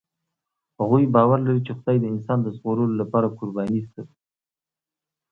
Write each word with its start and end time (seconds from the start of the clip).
هغوی 0.79 1.05
باور 1.15 1.39
لري، 1.47 1.61
چې 1.67 1.71
خدای 1.79 1.97
د 1.99 2.05
انسان 2.13 2.37
د 2.41 2.47
ژغورلو 2.55 2.93
لپاره 3.01 3.33
قرباني 3.37 3.81
شو. 3.89 4.03